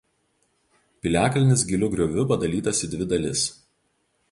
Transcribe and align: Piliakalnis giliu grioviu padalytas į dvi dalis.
Piliakalnis 1.03 1.65
giliu 1.73 1.91
grioviu 1.97 2.25
padalytas 2.33 2.83
į 2.87 2.91
dvi 2.95 3.09
dalis. 3.15 3.47